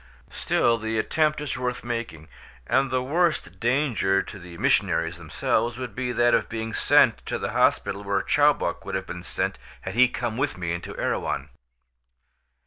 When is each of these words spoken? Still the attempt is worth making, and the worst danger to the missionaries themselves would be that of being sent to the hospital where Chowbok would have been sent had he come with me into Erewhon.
Still 0.31 0.79
the 0.79 0.97
attempt 0.97 1.41
is 1.41 1.59
worth 1.59 1.83
making, 1.83 2.27
and 2.65 2.89
the 2.89 3.03
worst 3.03 3.59
danger 3.59 4.23
to 4.23 4.39
the 4.39 4.57
missionaries 4.57 5.17
themselves 5.17 5.77
would 5.77 5.93
be 5.93 6.11
that 6.11 6.33
of 6.33 6.49
being 6.49 6.73
sent 6.73 7.23
to 7.27 7.37
the 7.37 7.51
hospital 7.51 8.03
where 8.03 8.23
Chowbok 8.23 8.83
would 8.83 8.95
have 8.95 9.05
been 9.05 9.21
sent 9.21 9.59
had 9.81 9.93
he 9.93 10.07
come 10.07 10.37
with 10.37 10.57
me 10.57 10.71
into 10.73 10.97
Erewhon. 10.97 11.49